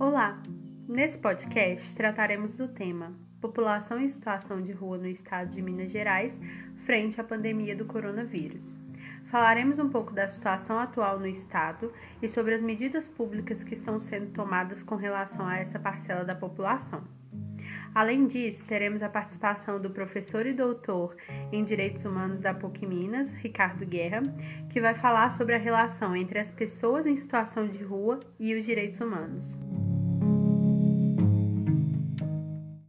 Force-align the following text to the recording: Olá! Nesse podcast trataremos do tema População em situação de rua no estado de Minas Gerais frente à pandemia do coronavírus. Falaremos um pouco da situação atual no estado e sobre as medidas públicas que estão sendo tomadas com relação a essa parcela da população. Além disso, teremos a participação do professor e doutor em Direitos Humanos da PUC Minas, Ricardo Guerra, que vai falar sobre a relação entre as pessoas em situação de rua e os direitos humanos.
Olá! 0.00 0.40
Nesse 0.86 1.18
podcast 1.18 1.92
trataremos 1.96 2.56
do 2.56 2.68
tema 2.68 3.12
População 3.40 4.00
em 4.00 4.08
situação 4.08 4.62
de 4.62 4.70
rua 4.70 4.96
no 4.96 5.08
estado 5.08 5.50
de 5.50 5.60
Minas 5.60 5.90
Gerais 5.90 6.40
frente 6.86 7.20
à 7.20 7.24
pandemia 7.24 7.74
do 7.74 7.84
coronavírus. 7.84 8.76
Falaremos 9.24 9.80
um 9.80 9.88
pouco 9.88 10.12
da 10.12 10.28
situação 10.28 10.78
atual 10.78 11.18
no 11.18 11.26
estado 11.26 11.92
e 12.22 12.28
sobre 12.28 12.54
as 12.54 12.62
medidas 12.62 13.08
públicas 13.08 13.64
que 13.64 13.74
estão 13.74 13.98
sendo 13.98 14.30
tomadas 14.30 14.84
com 14.84 14.94
relação 14.94 15.44
a 15.44 15.56
essa 15.56 15.80
parcela 15.80 16.24
da 16.24 16.34
população. 16.34 17.02
Além 17.92 18.28
disso, 18.28 18.64
teremos 18.66 19.02
a 19.02 19.08
participação 19.08 19.80
do 19.80 19.90
professor 19.90 20.46
e 20.46 20.52
doutor 20.52 21.16
em 21.50 21.64
Direitos 21.64 22.04
Humanos 22.04 22.40
da 22.40 22.54
PUC 22.54 22.86
Minas, 22.86 23.32
Ricardo 23.32 23.84
Guerra, 23.84 24.22
que 24.70 24.80
vai 24.80 24.94
falar 24.94 25.32
sobre 25.32 25.56
a 25.56 25.58
relação 25.58 26.14
entre 26.14 26.38
as 26.38 26.52
pessoas 26.52 27.04
em 27.04 27.16
situação 27.16 27.66
de 27.66 27.82
rua 27.82 28.20
e 28.38 28.54
os 28.54 28.64
direitos 28.64 29.00
humanos. 29.00 29.58